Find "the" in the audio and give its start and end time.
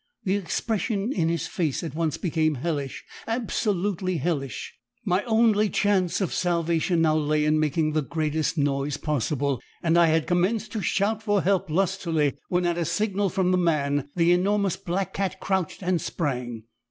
0.23-0.33, 7.91-8.01, 13.51-13.59, 14.15-14.31